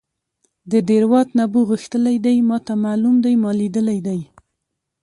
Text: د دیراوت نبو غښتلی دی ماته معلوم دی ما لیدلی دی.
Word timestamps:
د 0.71 0.73
دیراوت 0.87 1.29
نبو 1.39 1.59
غښتلی 1.71 2.15
دی 2.25 2.35
ماته 2.49 2.73
معلوم 2.85 3.15
دی 3.25 3.33
ما 3.43 3.51
لیدلی 3.59 3.99
دی. 4.07 4.19